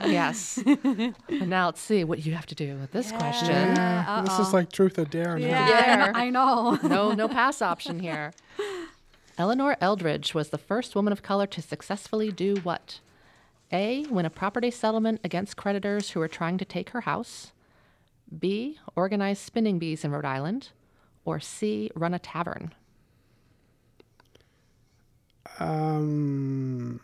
Yes. 0.04 0.58
and 0.58 1.14
now 1.48 1.66
let's 1.66 1.80
see 1.80 2.04
what 2.04 2.24
you 2.26 2.34
have 2.34 2.46
to 2.46 2.54
do 2.54 2.76
with 2.76 2.92
this 2.92 3.10
question. 3.12 3.48
Yeah, 3.48 4.22
this 4.24 4.38
is 4.38 4.52
like 4.52 4.70
truth 4.70 4.98
or 4.98 5.04
dare. 5.06 5.38
now. 5.38 5.46
Yeah. 5.46 6.12
I 6.14 6.28
know. 6.30 6.78
No, 6.82 7.12
no 7.12 7.26
pass 7.28 7.60
option 7.62 7.98
here. 7.98 8.32
Eleanor 9.38 9.76
Eldridge 9.80 10.34
was 10.34 10.50
the 10.50 10.58
first 10.58 10.94
woman 10.94 11.12
of 11.12 11.22
color 11.22 11.46
to 11.46 11.62
successfully 11.62 12.30
do 12.30 12.56
what? 12.62 13.00
A. 13.72 14.04
Win 14.10 14.26
a 14.26 14.30
property 14.30 14.70
settlement 14.70 15.20
against 15.24 15.56
creditors 15.56 16.10
who 16.10 16.20
were 16.20 16.28
trying 16.28 16.56
to 16.58 16.64
take 16.64 16.90
her 16.90 17.00
house. 17.02 17.52
B. 18.38 18.78
Organize 18.94 19.38
spinning 19.38 19.78
bees 19.78 20.04
in 20.04 20.10
Rhode 20.12 20.24
Island. 20.24 20.68
Or 21.24 21.40
C. 21.40 21.90
Run 21.96 22.14
a 22.14 22.18
tavern. 22.18 22.72
Um, 25.58 27.00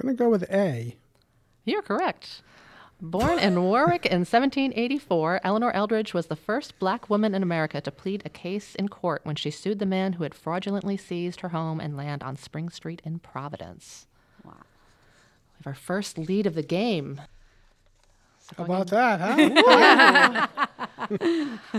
gonna 0.00 0.14
go 0.14 0.28
with 0.28 0.44
A. 0.50 0.96
You're 1.64 1.82
correct. 1.82 2.42
Born 3.00 3.38
in 3.38 3.62
Warwick 3.64 4.06
in 4.06 4.20
1784, 4.20 5.40
Eleanor 5.42 5.72
Eldridge 5.72 6.14
was 6.14 6.26
the 6.26 6.36
first 6.36 6.78
black 6.78 7.10
woman 7.10 7.34
in 7.34 7.42
America 7.42 7.80
to 7.80 7.90
plead 7.90 8.22
a 8.24 8.28
case 8.28 8.74
in 8.74 8.88
court 8.88 9.22
when 9.24 9.36
she 9.36 9.50
sued 9.50 9.78
the 9.80 9.86
man 9.86 10.14
who 10.14 10.22
had 10.22 10.34
fraudulently 10.34 10.96
seized 10.96 11.40
her 11.40 11.48
home 11.48 11.80
and 11.80 11.96
land 11.96 12.22
on 12.22 12.36
Spring 12.36 12.68
Street 12.68 13.02
in 13.04 13.18
Providence. 13.18 14.06
Wow. 14.44 14.52
We 14.54 15.58
have 15.58 15.66
our 15.66 15.74
first 15.74 16.16
lead 16.18 16.46
of 16.46 16.54
the 16.54 16.62
game. 16.62 17.20
How 18.56 18.64
about 18.64 18.88
that, 18.88 19.20
huh? 19.20 20.46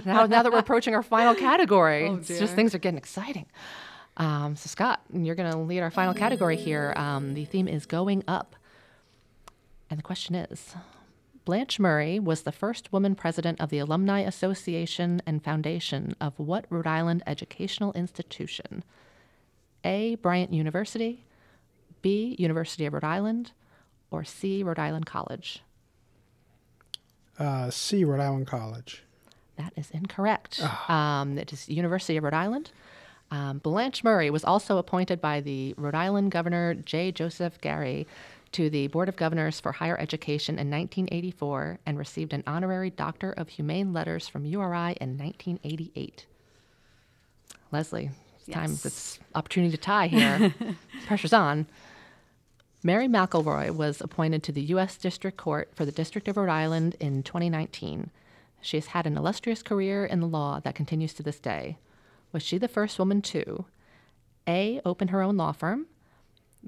Now, 0.05 0.25
now 0.25 0.43
that 0.43 0.51
we're 0.51 0.59
approaching 0.59 0.93
our 0.95 1.01
final 1.03 1.33
category, 1.33 2.07
Oh, 2.07 2.15
it's 2.15 2.27
just 2.27 2.53
things 2.55 2.75
are 2.75 2.79
getting 2.79 2.97
exciting. 2.97 3.45
Um, 4.17 4.55
so, 4.55 4.67
Scott, 4.67 5.01
you're 5.11 5.33
going 5.35 5.51
to 5.51 5.57
lead 5.57 5.79
our 5.79 5.89
final 5.91 6.13
category 6.13 6.55
here. 6.55 6.93
Um, 6.95 7.33
the 7.33 7.45
theme 7.45 7.67
is 7.67 7.85
going 7.85 8.23
up. 8.27 8.55
And 9.89 9.97
the 9.97 10.03
question 10.03 10.35
is 10.35 10.75
Blanche 11.45 11.79
Murray 11.79 12.19
was 12.19 12.41
the 12.41 12.51
first 12.51 12.91
woman 12.93 13.15
president 13.15 13.59
of 13.59 13.69
the 13.69 13.79
Alumni 13.79 14.19
Association 14.19 15.21
and 15.25 15.43
Foundation 15.43 16.15
of 16.21 16.37
what 16.37 16.65
Rhode 16.69 16.87
Island 16.87 17.23
educational 17.25 17.91
institution? 17.93 18.83
A. 19.83 20.15
Bryant 20.15 20.53
University, 20.53 21.25
B. 22.01 22.35
University 22.37 22.85
of 22.85 22.93
Rhode 22.93 23.03
Island, 23.03 23.51
or 24.11 24.23
C. 24.23 24.63
Rhode 24.63 24.79
Island 24.79 25.05
College? 25.05 25.61
Uh, 27.39 27.69
C. 27.69 28.03
Rhode 28.03 28.21
Island 28.21 28.47
College. 28.47 29.03
That 29.57 29.73
is 29.75 29.89
incorrect. 29.91 30.61
Um, 30.89 31.37
it 31.37 31.53
is 31.53 31.69
University 31.69 32.17
of 32.17 32.23
Rhode 32.23 32.33
Island. 32.33 32.71
Um, 33.31 33.59
Blanche 33.59 34.03
Murray 34.03 34.29
was 34.29 34.43
also 34.43 34.77
appointed 34.77 35.19
by 35.19 35.41
the 35.41 35.73
Rhode 35.77 35.95
Island 35.95 36.31
Governor 36.31 36.75
J. 36.75 37.11
Joseph 37.11 37.59
Garrahy 37.61 38.05
to 38.51 38.69
the 38.69 38.87
Board 38.87 39.09
of 39.09 39.15
Governors 39.15 39.59
for 39.59 39.71
Higher 39.71 39.97
Education 39.99 40.55
in 40.55 40.69
1984 40.69 41.79
and 41.85 41.97
received 41.97 42.33
an 42.33 42.43
honorary 42.45 42.91
Doctor 42.91 43.31
of 43.31 43.49
Humane 43.49 43.93
Letters 43.93 44.27
from 44.27 44.45
URI 44.45 44.95
in 45.01 45.17
1988. 45.17 46.27
Leslie, 47.71 48.11
it's 48.37 48.53
time. 48.53 48.71
It's 48.71 49.19
opportunity 49.33 49.71
to 49.71 49.81
tie 49.81 50.07
here. 50.07 50.53
Pressure's 51.07 51.33
on. 51.33 51.65
Mary 52.85 53.07
McElroy 53.07 53.71
was 53.71 54.01
appointed 54.01 54.43
to 54.43 54.51
the 54.51 54.61
U.S. 54.63 54.97
District 54.97 55.37
Court 55.37 55.71
for 55.73 55.85
the 55.85 55.91
District 55.91 56.27
of 56.27 56.35
Rhode 56.35 56.49
Island 56.49 56.97
in 56.99 57.23
2019. 57.23 58.11
She 58.59 58.75
has 58.75 58.87
had 58.87 59.07
an 59.07 59.17
illustrious 59.17 59.63
career 59.63 60.05
in 60.05 60.19
the 60.19 60.27
law 60.27 60.59
that 60.59 60.75
continues 60.75 61.13
to 61.13 61.23
this 61.23 61.39
day. 61.39 61.77
Was 62.33 62.43
she 62.43 62.57
the 62.57 62.67
first 62.67 62.99
woman 62.99 63.21
to 63.21 63.63
A. 64.45 64.81
Open 64.83 65.07
her 65.09 65.21
own 65.21 65.37
law 65.37 65.53
firm, 65.53 65.85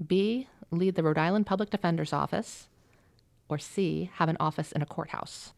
B. 0.08 0.48
Lead 0.72 0.96
the 0.96 1.04
Rhode 1.04 1.18
Island 1.18 1.48
Public 1.48 1.70
Defender's 1.70 2.14
Office, 2.14 2.70
or 3.50 3.58
C. 3.58 4.10
Have 4.14 4.30
an 4.30 4.38
office 4.40 4.72
in 4.72 4.82
a 4.82 4.86
courthouse? 4.86 5.52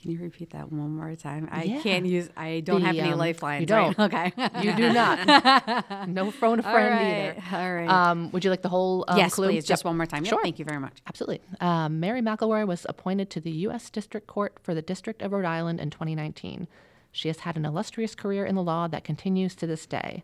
Can 0.00 0.10
you 0.10 0.20
repeat 0.20 0.50
that 0.50 0.70
one 0.70 0.90
more 0.96 1.14
time? 1.16 1.48
I 1.50 1.62
Yeah. 1.64 1.80
can't 1.80 2.04
use. 2.06 2.28
I 2.36 2.60
don't 2.60 2.80
The, 2.80 2.86
have 2.86 2.96
any 2.96 3.12
um, 3.12 3.18
lifelines. 3.18 3.60
you 3.62 3.66
don't. 3.66 3.96
Right? 3.98 4.32
Okay. 4.36 4.62
You 4.62 4.76
do 4.76 4.92
not. 4.92 6.08
no 6.08 6.30
phone 6.30 6.60
a 6.60 6.62
friend 6.62 6.90
right. 6.94 7.36
either. 7.38 7.42
All 7.56 7.74
right. 7.74 7.88
Um, 7.88 8.30
would 8.32 8.44
you 8.44 8.50
like 8.50 8.62
the 8.62 8.68
whole 8.68 9.04
um, 9.08 9.16
yes, 9.16 9.34
clue? 9.34 9.48
please. 9.48 9.64
Just 9.64 9.80
Yep. 9.80 9.86
one 9.86 9.96
more 9.96 10.06
time. 10.06 10.24
Yep, 10.24 10.30
Sure. 10.30 10.42
Thank 10.42 10.58
you 10.58 10.64
very 10.64 10.78
much. 10.80 10.98
Absolutely. 11.06 11.40
Um, 11.60 11.98
Mary 11.98 12.20
McElroy 12.20 12.66
was 12.66 12.84
appointed 12.88 13.30
to 13.30 13.40
the 13.40 13.50
U.S. 13.50 13.88
District 13.90 14.26
Court 14.26 14.58
for 14.62 14.74
the 14.74 14.82
District 14.82 15.22
of 15.22 15.32
Rhode 15.32 15.44
Island 15.46 15.80
in 15.80 15.90
2019. 15.90 16.68
She 17.10 17.28
has 17.28 17.40
had 17.40 17.56
an 17.56 17.64
illustrious 17.64 18.14
career 18.14 18.44
in 18.44 18.54
the 18.54 18.62
law 18.62 18.88
that 18.88 19.02
continues 19.02 19.54
to 19.56 19.66
this 19.66 19.86
day. 19.86 20.22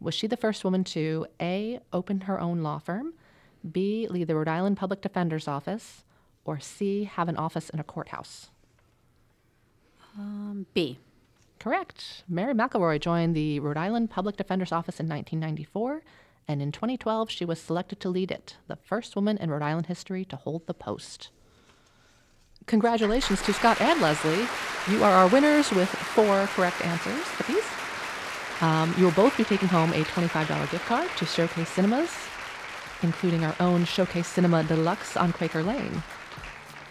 Was 0.00 0.14
she 0.14 0.28
the 0.28 0.36
first 0.36 0.62
woman 0.64 0.84
to 0.84 1.26
A. 1.42 1.80
Open 1.92 2.22
her 2.22 2.40
own 2.40 2.62
law 2.62 2.78
firm, 2.78 3.14
B. 3.68 4.06
Lead 4.08 4.28
the 4.28 4.36
Rhode 4.36 4.46
Island 4.46 4.76
Public 4.76 5.00
Defender's 5.00 5.48
Office, 5.48 6.04
or 6.44 6.60
C. 6.60 7.04
Have 7.04 7.28
an 7.28 7.36
office 7.36 7.68
in 7.70 7.80
a 7.80 7.84
courthouse? 7.84 8.50
B. 10.74 10.98
Correct. 11.58 12.22
Mary 12.28 12.54
McElroy 12.54 13.00
joined 13.00 13.34
the 13.34 13.58
Rhode 13.60 13.76
Island 13.76 14.10
Public 14.10 14.36
Defender's 14.36 14.72
Office 14.72 15.00
in 15.00 15.08
1994, 15.08 16.02
and 16.46 16.62
in 16.62 16.70
2012 16.72 17.30
she 17.30 17.44
was 17.44 17.58
selected 17.60 18.00
to 18.00 18.08
lead 18.08 18.30
it, 18.30 18.56
the 18.68 18.76
first 18.76 19.16
woman 19.16 19.36
in 19.38 19.50
Rhode 19.50 19.62
Island 19.62 19.86
history 19.86 20.24
to 20.26 20.36
hold 20.36 20.66
the 20.66 20.74
post. 20.74 21.30
congratulations 22.66 23.40
to 23.42 23.52
Scott 23.52 23.80
and 23.80 24.00
Leslie. 24.00 24.46
You 24.90 25.02
are 25.02 25.12
our 25.12 25.28
winners 25.28 25.70
with 25.72 25.88
four 25.88 26.46
correct 26.48 26.84
answers 26.84 27.24
apiece. 27.40 27.64
Um, 28.60 28.94
you 28.98 29.04
will 29.04 29.12
both 29.12 29.36
be 29.36 29.44
taking 29.44 29.68
home 29.68 29.90
a 29.92 30.02
$25 30.04 30.70
gift 30.70 30.84
card 30.86 31.08
to 31.16 31.24
Showcase 31.26 31.68
Cinemas, 31.70 32.10
including 33.02 33.44
our 33.44 33.54
own 33.60 33.84
Showcase 33.84 34.26
Cinema 34.26 34.64
Deluxe 34.64 35.16
on 35.16 35.32
Quaker 35.32 35.62
Lane. 35.62 36.02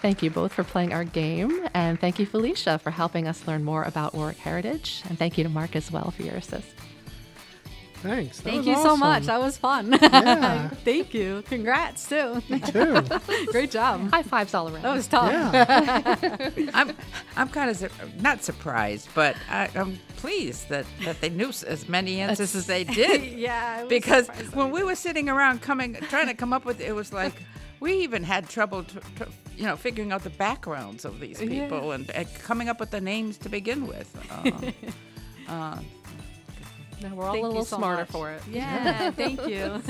Thank 0.01 0.21
you 0.21 0.29
both 0.29 0.53
for 0.53 0.63
playing 0.63 0.93
our 0.93 1.03
game, 1.03 1.67
and 1.73 1.99
thank 1.99 2.19
you, 2.19 2.25
Felicia, 2.25 2.77
for 2.79 2.91
helping 2.91 3.27
us 3.27 3.47
learn 3.47 3.63
more 3.63 3.83
about 3.83 4.13
Warwick 4.13 4.37
heritage, 4.37 5.01
and 5.09 5.17
thank 5.17 5.37
you 5.37 5.43
to 5.43 5.49
Mark 5.49 5.75
as 5.75 5.91
well 5.91 6.11
for 6.11 6.21
your 6.21 6.35
assist. 6.35 6.67
Thanks. 8.03 8.37
That 8.37 8.43
Thank 8.51 8.57
was 8.59 8.67
you 8.67 8.75
so 8.75 8.95
much. 8.95 9.23
That 9.23 9.39
was 9.39 9.57
fun. 9.57 9.91
Yeah. 9.91 10.67
Thank 10.85 11.15
you. 11.15 11.43
Congrats 11.47 12.07
too. 12.07 12.41
Too. 12.67 13.01
Great 13.51 13.71
job. 13.71 14.11
High 14.11 14.21
fives 14.21 14.53
all 14.53 14.69
around. 14.69 14.83
That 14.83 14.93
was 14.93 15.07
tough. 15.07 15.31
Yeah. 15.31 16.49
I'm, 16.73 16.95
I'm 17.35 17.49
kind 17.49 17.71
of 17.71 17.77
su- 17.77 17.89
not 18.19 18.43
surprised, 18.43 19.09
but 19.15 19.35
I, 19.49 19.69
I'm 19.75 19.97
pleased 20.17 20.69
that, 20.69 20.85
that 21.05 21.21
they 21.21 21.29
knew 21.29 21.49
as 21.49 21.89
many 21.89 22.19
answers 22.19 22.55
as 22.55 22.67
they 22.67 22.83
did. 22.83 23.23
yeah. 23.23 23.85
because 23.85 24.27
when 24.53 24.69
we 24.69 24.83
were 24.83 24.95
sitting 24.95 25.27
around 25.27 25.63
coming, 25.63 25.95
trying 25.95 26.27
to 26.27 26.35
come 26.35 26.53
up 26.53 26.65
with, 26.65 26.79
it 26.79 26.93
was 26.93 27.11
like 27.11 27.33
we 27.79 27.93
even 28.03 28.23
had 28.23 28.47
trouble, 28.49 28.83
t- 28.83 28.99
t- 29.17 29.25
you 29.55 29.65
know, 29.65 29.75
figuring 29.75 30.11
out 30.11 30.23
the 30.23 30.29
backgrounds 30.31 31.05
of 31.05 31.19
these 31.19 31.39
people 31.39 31.91
and, 31.91 32.09
and 32.11 32.27
coming 32.35 32.69
up 32.69 32.79
with 32.79 32.91
the 32.91 33.01
names 33.01 33.37
to 33.39 33.49
begin 33.49 33.87
with. 33.87 34.15
Uh, 35.47 35.79
now 37.01 37.15
we're 37.15 37.23
all 37.23 37.31
Thank 37.31 37.45
a 37.45 37.47
little 37.47 37.63
so 37.63 37.77
smarter 37.77 38.01
much. 38.01 38.09
for 38.09 38.31
it. 38.31 38.41
Yeah. 38.51 39.11
Thank 39.15 39.47
you. 39.47 39.81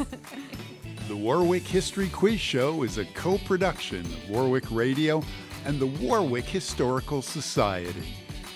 The 1.08 1.17
Warwick 1.17 1.63
History 1.63 2.10
Quiz 2.10 2.39
Show 2.39 2.84
is 2.84 3.00
a 3.00 3.06
co 3.06 3.39
production 3.39 4.01
of 4.01 4.29
Warwick 4.29 4.65
Radio 4.70 5.24
and 5.65 5.79
the 5.79 5.88
Warwick 5.88 6.46
Historical 6.46 7.24
Society. 7.24 8.13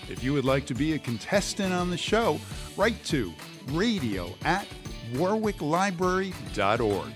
If 0.10 0.24
you 0.24 0.32
would 0.34 0.46
like 0.46 0.68
to 0.68 0.76
be 0.76 0.94
a 0.94 1.00
contestant 1.00 1.74
on 1.74 1.90
the 1.90 1.98
show, 1.98 2.40
write 2.78 3.04
to 3.06 3.34
radio 3.70 4.30
at 4.46 4.68
warwicklibrary.org. 5.14 7.14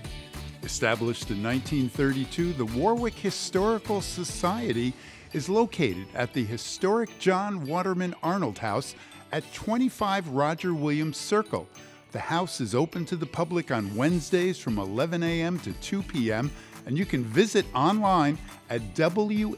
Established 0.66 1.30
in 1.30 1.40
1932, 1.44 2.52
the 2.54 2.64
Warwick 2.64 3.14
Historical 3.14 4.00
Society 4.00 4.92
is 5.32 5.48
located 5.48 6.08
at 6.12 6.32
the 6.32 6.42
historic 6.42 7.08
John 7.20 7.64
Waterman 7.66 8.16
Arnold 8.20 8.58
House 8.58 8.96
at 9.30 9.44
25 9.54 10.26
Roger 10.30 10.74
Williams 10.74 11.18
Circle. 11.18 11.68
The 12.10 12.18
house 12.18 12.60
is 12.60 12.74
open 12.74 13.04
to 13.06 13.14
the 13.14 13.26
public 13.26 13.70
on 13.70 13.94
Wednesdays 13.94 14.58
from 14.58 14.80
11 14.80 15.22
a.m. 15.22 15.60
to 15.60 15.72
2 15.72 16.02
p.m., 16.02 16.50
and 16.84 16.98
you 16.98 17.06
can 17.06 17.22
visit 17.22 17.64
online 17.72 18.36
at 18.68 18.92
whsri.org. 18.96 19.56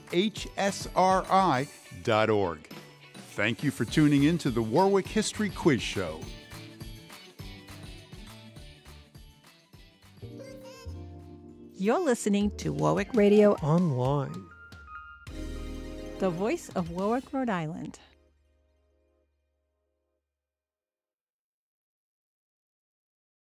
Thank 3.31 3.62
you 3.62 3.71
for 3.71 3.85
tuning 3.87 4.25
in 4.25 4.37
to 4.37 4.50
the 4.50 4.62
Warwick 4.62 5.07
History 5.07 5.49
Quiz 5.49 5.81
Show. 5.81 6.21
You're 11.81 12.01
listening 12.01 12.51
to 12.59 12.73
Warwick 12.73 13.15
Radio, 13.15 13.53
Online. 13.63 14.47
the 16.19 16.29
voice 16.31 16.69
of 16.75 16.91
Warwick, 16.91 17.33
Rhode 17.33 17.49
Island. 17.49 18.01